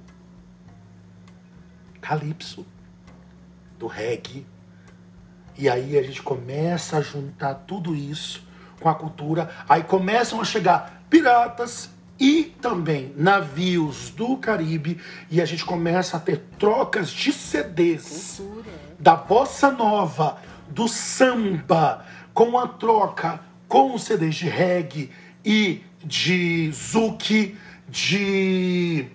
[2.00, 2.64] calypso,
[3.80, 4.46] do reggae.
[5.58, 8.48] E aí a gente começa a juntar tudo isso
[8.80, 9.50] com a cultura.
[9.68, 11.90] Aí começam a chegar piratas
[12.20, 15.02] e também navios do Caribe.
[15.28, 18.44] E a gente começa a ter trocas de CDs
[19.00, 20.38] da bossa nova,
[20.70, 25.12] do samba, com a troca com os CDs de reggae
[25.48, 27.56] e de zouk,
[27.88, 29.08] de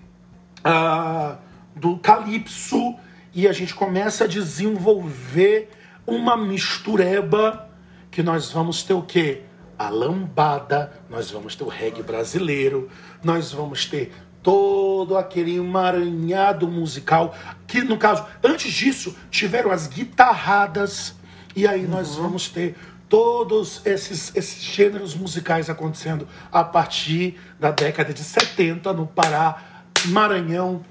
[0.64, 1.36] ah,
[1.76, 2.96] do calypso
[3.34, 5.68] e a gente começa a desenvolver
[6.06, 7.68] uma mistureba
[8.10, 9.42] que nós vamos ter o quê?
[9.78, 12.88] A lambada, nós vamos ter o reggae brasileiro,
[13.22, 14.10] nós vamos ter
[14.42, 17.34] todo aquele emaranhado musical
[17.66, 21.14] que no caso, antes disso, tiveram as guitarradas
[21.54, 22.74] e aí nós vamos ter
[23.12, 29.62] todos esses, esses gêneros musicais acontecendo a partir da década de 70 no Pará,
[30.06, 30.82] Maranhão,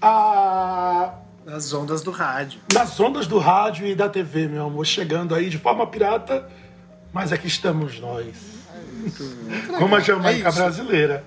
[0.00, 1.12] a
[1.44, 2.60] Nas ondas do rádio.
[2.72, 6.48] nas ondas do rádio e da TV, meu amor, chegando aí de forma pirata,
[7.12, 8.56] mas aqui estamos nós.
[9.78, 11.24] Como a Jamaica É brasileira.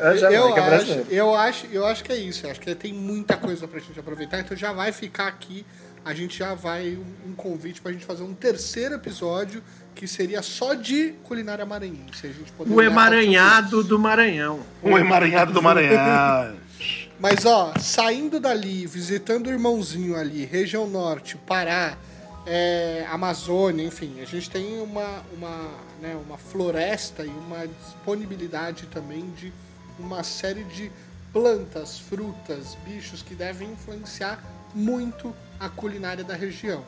[0.00, 1.06] A Eu Jamaica acho, brasileira.
[1.10, 2.44] eu, acho, eu acho que é isso.
[2.44, 4.40] Eu acho que tem muita coisa pra gente aproveitar.
[4.40, 5.64] Então já vai ficar aqui.
[6.04, 9.62] A gente já vai um, um convite pra gente fazer um terceiro episódio
[9.94, 12.26] que seria só de culinária maranhense.
[12.26, 14.60] A gente poder O emaranhado do Maranhão.
[14.82, 16.56] Um emaranhado do Maranhão.
[17.18, 21.96] Mas ó, saindo dali, visitando o irmãozinho ali, região norte, Pará,
[22.44, 25.70] é, Amazônia, enfim, a gente tem uma, uma,
[26.02, 29.52] né, uma floresta e uma disponibilidade também de
[29.98, 30.90] uma série de
[31.32, 34.42] plantas, frutas, bichos que devem influenciar
[34.74, 36.84] muito a culinária da região.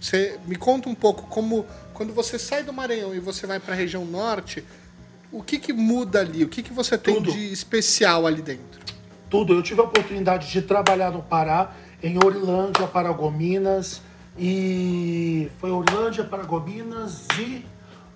[0.00, 3.72] Você me conta um pouco como quando você sai do Maranhão e você vai para
[3.72, 4.64] a região norte,
[5.32, 6.44] o que que muda ali?
[6.44, 7.32] O que que você tem Tudo.
[7.32, 8.80] de especial ali dentro?
[9.30, 9.54] Tudo.
[9.54, 14.02] Eu tive a oportunidade de trabalhar no Pará, em Orilândia, Paragominas,
[14.38, 17.64] e foi Orilândia, Paragominas e.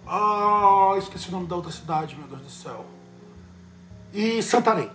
[0.07, 2.85] Ah, esqueci o nome da outra cidade, meu Deus do céu.
[4.13, 4.91] E Santarém.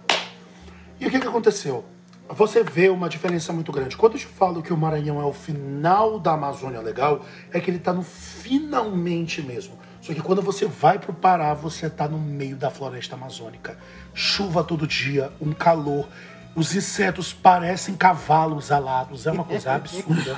[0.99, 1.83] E o que, que aconteceu?
[2.29, 3.97] Você vê uma diferença muito grande.
[3.97, 7.69] Quando eu te falo que o Maranhão é o final da Amazônia Legal, é que
[7.69, 9.77] ele está no finalmente mesmo.
[10.01, 13.77] Só que quando você vai pro Pará, você tá no meio da floresta amazônica.
[14.13, 16.07] Chuva todo dia, um calor.
[16.55, 19.27] Os insetos parecem cavalos alados.
[19.27, 20.35] É uma coisa absurda.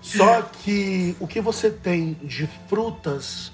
[0.00, 3.52] Só que o que você tem de frutas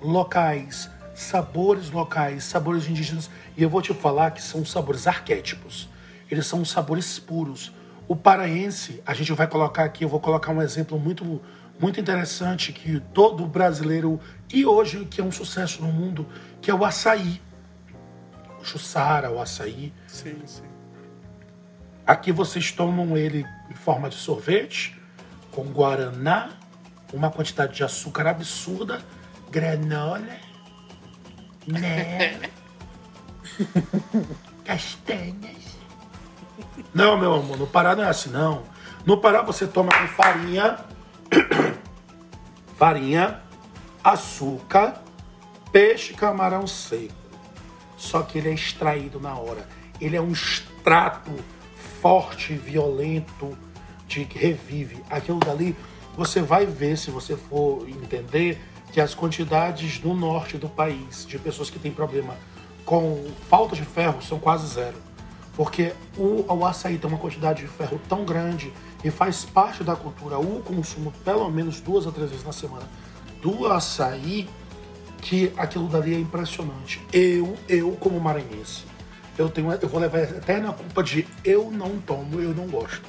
[0.00, 3.30] locais, sabores locais, sabores indígenas.
[3.56, 5.88] E eu vou te falar que são sabores arquétipos.
[6.30, 7.72] Eles são sabores puros.
[8.06, 11.40] O paraense, a gente vai colocar aqui, eu vou colocar um exemplo muito,
[11.78, 14.20] muito interessante que todo brasileiro,
[14.52, 16.26] e hoje que é um sucesso no mundo,
[16.60, 17.40] que é o açaí.
[18.60, 19.92] O chussara, o açaí.
[20.06, 20.62] Sim, sim.
[22.06, 24.98] Aqui vocês tomam ele em forma de sorvete,
[25.50, 26.50] com guaraná,
[27.12, 29.02] uma quantidade de açúcar absurda,
[29.50, 30.38] granola,
[31.66, 32.40] mel,
[34.64, 35.67] castanhas.
[36.94, 38.62] Não, meu amor, no Pará não é assim, não.
[39.04, 40.78] No Pará você toma com farinha,
[42.76, 43.40] farinha,
[44.02, 45.02] açúcar,
[45.72, 47.14] peixe camarão seco.
[47.96, 49.68] Só que ele é extraído na hora.
[50.00, 51.32] Ele é um extrato
[52.00, 53.56] forte, violento,
[54.06, 55.02] de que revive.
[55.10, 55.76] Aquilo dali,
[56.16, 58.60] você vai ver, se você for entender,
[58.92, 62.34] que as quantidades no norte do país de pessoas que têm problema
[62.84, 64.96] com falta de ferro são quase zero.
[65.58, 69.96] Porque o, o açaí tem uma quantidade de ferro tão grande e faz parte da
[69.96, 72.84] cultura o consumo pelo menos duas a três vezes na semana
[73.42, 74.48] do açaí
[75.20, 77.02] que aquilo dali é impressionante.
[77.12, 78.84] Eu, eu como maranhense,
[79.36, 83.02] eu tenho, eu vou levar até na culpa de eu não tomo, eu não gosto.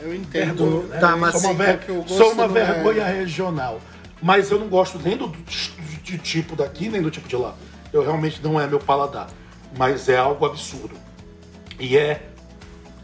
[0.00, 0.88] Eu entendo.
[0.98, 1.16] Tá, né?
[1.16, 3.82] mas sou uma, ver- é sou uma é- vergonha regional.
[4.22, 5.38] Mas eu não gosto nem do, do-
[6.02, 7.54] de tipo daqui, nem do tipo de lá.
[7.92, 9.28] Eu realmente não é meu paladar.
[9.76, 10.96] Mas é algo absurdo.
[11.78, 12.28] E é.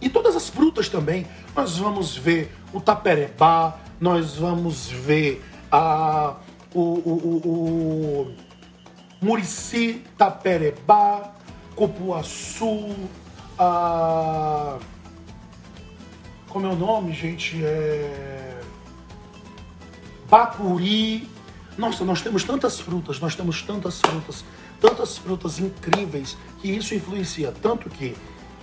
[0.01, 1.27] E todas as frutas também.
[1.55, 6.35] Nós vamos ver o taperebá, nós vamos ver a,
[6.75, 8.35] o, o, o, o
[9.21, 11.33] murici, taperebá,
[11.75, 12.95] cupuaçu,
[13.59, 14.79] a.
[16.49, 17.65] Como é o nome, gente?
[17.65, 18.61] É.
[20.29, 21.29] Bacuri.
[21.79, 24.45] Nossa, nós temos tantas frutas, nós temos tantas frutas,
[24.81, 28.17] tantas frutas incríveis que isso influencia tanto que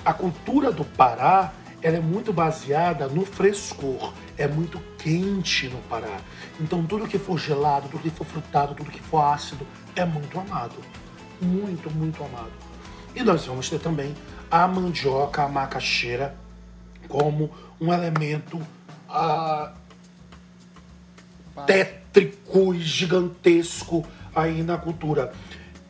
[0.06, 6.17] a cultura do Pará ela é muito baseada no frescor, é muito quente no Pará.
[6.60, 10.39] Então tudo que for gelado, tudo que for frutado, tudo que for ácido é muito
[10.39, 10.76] amado,
[11.41, 12.52] muito, muito amado.
[13.13, 14.15] E nós vamos ter também
[14.49, 16.36] a mandioca, a macaxeira,
[17.10, 18.60] como um elemento
[19.10, 19.73] ah,
[21.67, 25.34] tétrico e gigantesco aí na cultura.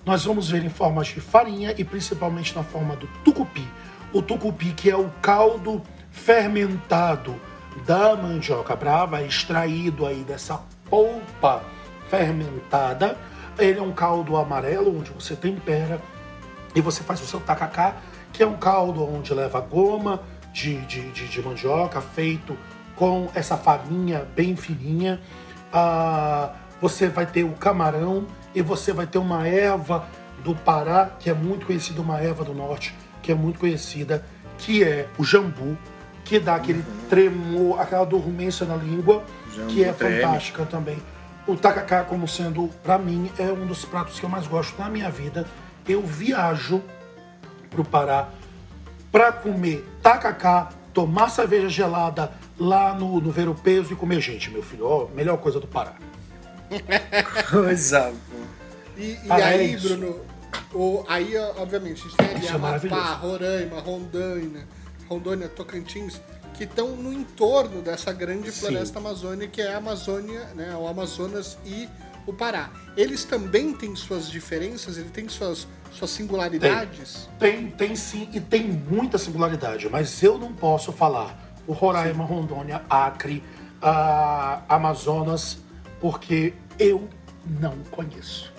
[0.06, 3.66] Nós vamos ver em formas de farinha e principalmente na forma do tucupi.
[4.12, 7.40] O tucupi que é o caldo fermentado
[7.86, 11.64] da mandioca brava, extraído aí dessa polpa
[12.10, 13.18] fermentada.
[13.58, 16.02] Ele é um caldo amarelo onde você tempera
[16.76, 17.96] e você faz o seu tacacá,
[18.34, 22.58] que é um caldo onde leva goma de, de, de, de mandioca feito
[22.96, 25.22] com essa farinha bem fininha.
[25.72, 30.08] Ah, você vai ter o camarão e você vai ter uma erva
[30.44, 34.26] do Pará, que é muito conhecida, uma erva do norte, que é muito conhecida,
[34.58, 35.78] que é o jambu,
[36.24, 40.22] que dá aquele tremor, aquela dormência na língua, Jambu que é treme.
[40.22, 40.98] fantástica também.
[41.46, 44.90] O tacacá, como sendo, pra mim, é um dos pratos que eu mais gosto na
[44.90, 45.46] minha vida.
[45.88, 46.82] Eu viajo
[47.70, 48.30] pro Pará
[49.12, 54.50] pra comer tacacá, tomar cerveja gelada lá no, no Ver o Peso e comer gente,
[54.50, 54.86] meu filho.
[54.88, 55.94] Ó, melhor coisa do Pará.
[57.50, 58.14] Coisa.
[58.98, 59.78] E, e Ah, é aí.
[59.78, 60.20] Bruno,
[60.74, 63.14] o, aí, obviamente, a gente tem ali Isso é Amapá.
[63.16, 64.68] Roraima, Rondônia,
[65.08, 66.22] Rondônia, Tocantins,
[66.54, 68.68] que estão no entorno dessa grande Sim.
[68.68, 71.90] floresta amazônica, que é a Amazônia, né, o Amazonas e
[72.26, 72.70] o Pará.
[72.96, 77.28] Eles também têm suas diferenças, ele tem suas, suas singularidades?
[77.40, 82.82] Tem, tem sim, e tem muita singularidade, mas eu não posso falar o Roraima, Rondônia,
[82.90, 83.44] Acre,
[83.82, 85.58] a Amazonas,
[86.00, 87.08] porque eu
[87.46, 88.52] não conheço.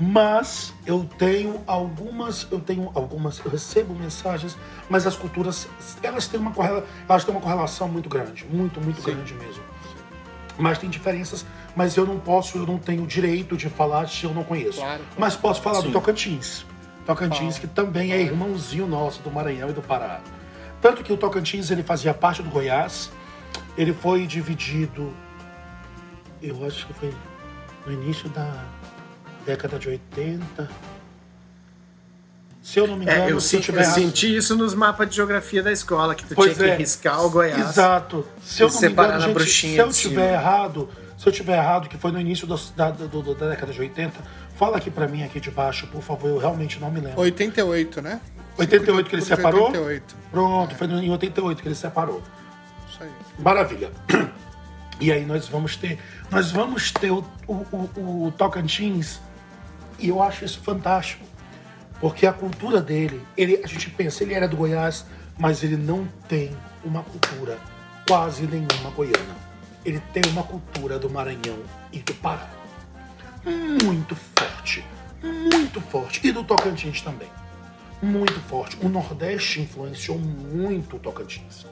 [0.00, 4.56] Mas eu tenho algumas, eu tenho algumas, eu recebo mensagens,
[4.88, 5.68] mas as culturas,
[6.02, 9.62] elas têm uma, correla, elas têm uma correlação muito grande, muito, muito grande mesmo.
[10.58, 14.34] Mas tem diferenças, mas eu não posso, eu não tenho direito de falar se eu
[14.34, 14.80] não conheço.
[14.80, 15.02] Claro.
[15.16, 15.92] Mas posso falar do Sim.
[15.92, 16.66] Tocantins.
[17.06, 17.60] Tocantins, Fala.
[17.60, 20.20] que também é irmãozinho nosso do Maranhão e do Pará.
[20.80, 23.10] Tanto que o Tocantins ele fazia parte do Goiás,
[23.76, 25.12] ele foi dividido,
[26.42, 27.12] eu acho que foi
[27.86, 28.64] no início da
[29.46, 30.68] década de 80.
[32.62, 35.16] Se eu não me engano, É, eu, se eu tiver senti isso nos mapas de
[35.16, 36.76] geografia da escola, que tu Pois tinha é.
[36.76, 37.58] que riscar o Goiás.
[37.70, 38.24] Exato.
[38.42, 40.32] Se eu não me engano, na gente, bruxinha se eu tiver cima.
[40.40, 43.72] errado, se eu tiver errado, que foi no início das- da, do- do- da década
[43.72, 44.20] de 80,
[44.56, 47.20] fala aqui pra mim aqui de baixo, por favor, eu realmente não me lembro.
[47.20, 48.20] 88, né?
[48.56, 49.66] 88 que ele separou?
[49.66, 50.14] 88.
[50.30, 52.22] Pronto, foi no- em 88 que ele separou.
[52.88, 53.10] Isso aí.
[53.40, 53.90] Maravilha.
[55.02, 55.98] E aí nós vamos ter,
[56.30, 59.18] nós vamos ter o, o, o, o Tocantins,
[59.98, 61.24] e eu acho isso fantástico,
[62.00, 65.04] porque a cultura dele, ele, a gente pensa, ele era do Goiás,
[65.36, 67.58] mas ele não tem uma cultura
[68.06, 69.36] quase nenhuma goiana.
[69.84, 71.58] Ele tem uma cultura do Maranhão
[71.92, 72.48] e do Pará.
[73.82, 74.84] Muito forte,
[75.20, 76.20] muito forte.
[76.24, 77.28] E do Tocantins também.
[78.00, 78.78] Muito forte.
[78.80, 81.66] O Nordeste influenciou muito o Tocantins.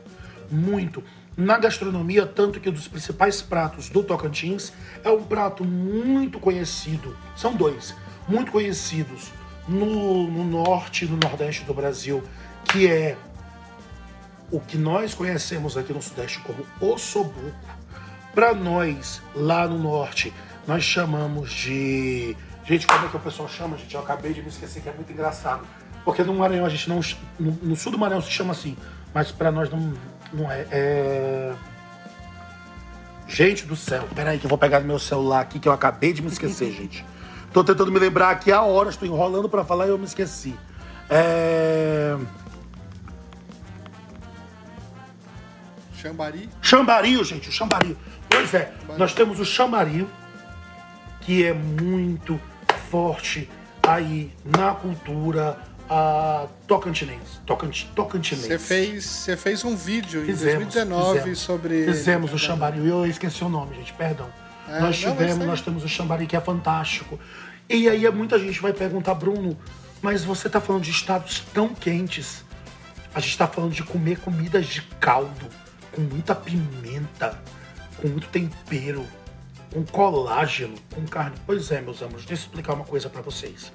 [0.50, 1.00] Muito
[1.36, 4.72] na gastronomia, tanto que um dos principais pratos do Tocantins
[5.04, 7.94] é um prato muito conhecido, são dois,
[8.28, 9.30] muito conhecidos
[9.66, 12.22] no, no norte e no nordeste do Brasil,
[12.64, 13.16] que é
[14.50, 17.52] o que nós conhecemos aqui no sudeste como ossobuco.
[18.34, 20.32] Para nós, lá no norte,
[20.66, 22.36] nós chamamos de.
[22.64, 23.94] Gente, como é que o pessoal chama, gente?
[23.94, 25.66] Eu acabei de me esquecer que é muito engraçado.
[26.04, 27.00] Porque no Maranhão a gente não.
[27.38, 28.76] No, no sul do Maranhão se chama assim,
[29.12, 29.92] mas para nós não,
[30.32, 31.54] não é, é.
[33.26, 36.12] Gente do céu, peraí que eu vou pegar no meu celular aqui que eu acabei
[36.12, 37.04] de me esquecer, gente.
[37.52, 40.56] Tô tentando me lembrar aqui há horas, tô enrolando para falar e eu me esqueci.
[41.08, 42.16] É.
[45.94, 46.48] Xambari.
[46.62, 47.96] Chambario, gente, o chambario.
[48.28, 50.08] Pois é, nós temos o chambario,
[51.20, 52.40] que é muito
[52.90, 53.50] forte
[53.82, 55.58] aí na cultura
[55.91, 57.41] a tocantinense.
[57.45, 58.47] Tocant, tocantinense.
[58.47, 61.38] Você fez, você fez um vídeo Fizemos, em 2019 fizemos.
[61.41, 61.84] sobre.
[61.84, 62.86] Fizemos o Xambari.
[62.86, 64.30] Eu esqueci o nome, gente, perdão.
[64.68, 65.47] É, nós tivemos, tem.
[65.47, 67.18] nós temos o Xambari que é fantástico.
[67.68, 69.59] E aí muita gente vai perguntar, Bruno,
[70.01, 72.45] mas você tá falando de estados tão quentes.
[73.12, 75.47] A gente tá falando de comer comidas de caldo,
[75.91, 77.36] com muita pimenta,
[77.97, 79.05] com muito tempero,
[79.72, 81.36] com colágeno, com carne.
[81.45, 83.72] Pois é, meus amores, deixa eu explicar uma coisa pra vocês.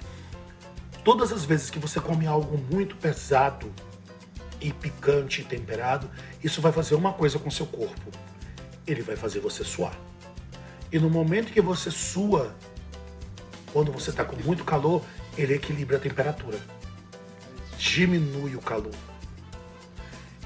[1.06, 3.72] Todas as vezes que você come algo muito pesado
[4.60, 6.10] e picante e temperado,
[6.42, 8.10] isso vai fazer uma coisa com seu corpo.
[8.84, 9.96] Ele vai fazer você suar.
[10.90, 12.52] E no momento que você sua,
[13.72, 15.00] quando você está com muito calor,
[15.38, 16.58] ele equilibra a temperatura.
[17.78, 18.96] Diminui o calor.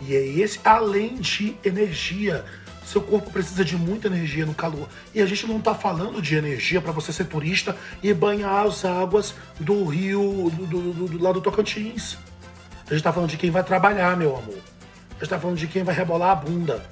[0.03, 2.45] E é esse, além de energia.
[2.91, 4.89] Seu corpo precisa de muita energia no calor.
[5.15, 8.85] E a gente não está falando de energia para você ser turista e banhar as
[8.85, 12.19] águas do rio, do, do, do, do lado do Tocantins.
[12.87, 14.59] A gente está falando de quem vai trabalhar, meu amor.
[15.11, 16.85] A gente está falando de quem vai rebolar a bunda.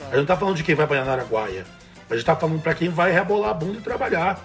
[0.00, 1.64] A gente não tá falando de quem vai banhar na Araguaia.
[2.10, 4.38] A gente tá falando para quem vai rebolar a bunda e trabalhar.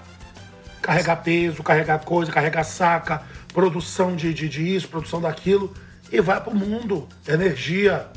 [0.82, 3.21] Carregar peso, carregar coisa, carregar saca,
[3.53, 5.73] produção de, de, de isso, produção daquilo.
[6.09, 7.05] E vai pro mundo.
[7.27, 8.07] Energia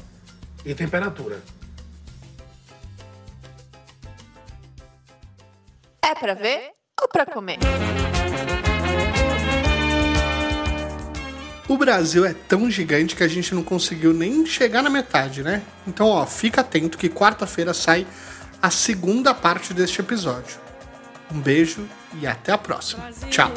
[0.64, 1.40] e temperatura.
[6.04, 7.58] É pra ver ou pra comer?
[11.68, 15.62] O Brasil é tão gigante que a gente não conseguiu nem chegar na metade, né?
[15.86, 18.06] Então, ó, fica atento que quarta-feira sai
[18.60, 20.60] a segunda parte deste episódio.
[21.32, 21.88] Um beijo
[22.20, 23.10] e até a próxima.
[23.30, 23.50] Tchau.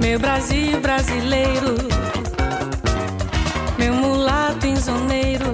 [0.00, 1.76] Meu Brasil brasileiro,
[3.78, 5.46] meu mulato insoneiro,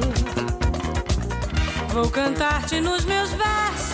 [1.91, 3.88] vou cantar-te nos meus versos.